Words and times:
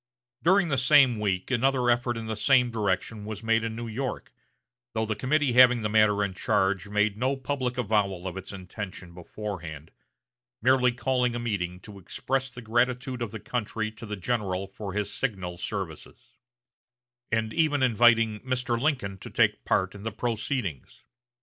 During 0.41 0.69
the 0.69 0.79
same 0.79 1.19
week 1.19 1.51
another 1.51 1.87
effort 1.91 2.17
in 2.17 2.25
the 2.25 2.35
same 2.35 2.71
direction 2.71 3.23
was 3.23 3.43
made 3.43 3.63
in 3.63 3.75
New 3.75 3.87
York, 3.87 4.33
though 4.93 5.05
the 5.05 5.15
committee 5.15 5.53
having 5.53 5.83
the 5.83 5.89
matter 5.91 6.23
in 6.23 6.33
charge 6.33 6.87
made 6.89 7.17
no 7.19 7.37
public 7.37 7.77
avowal 7.77 8.25
of 8.27 8.35
its 8.35 8.51
intention 8.51 9.13
beforehand, 9.13 9.91
merely 10.59 10.91
calling 10.91 11.35
a 11.35 11.39
meeting 11.39 11.79
to 11.81 11.99
express 11.99 12.49
the 12.49 12.63
gratitude 12.63 13.21
of 13.21 13.29
the 13.29 13.39
country 13.39 13.91
to 13.91 14.07
the 14.07 14.15
general 14.15 14.65
for 14.65 14.93
his 14.93 15.13
signal 15.13 15.57
services; 15.57 16.29
and 17.31 17.53
even 17.53 17.83
inviting 17.83 18.39
Mr. 18.39 18.81
Lincoln 18.81 19.19
to 19.19 19.29
take 19.29 19.63
part 19.65 19.93
in 19.93 20.01
the 20.01 20.11
proceedings. 20.11 21.03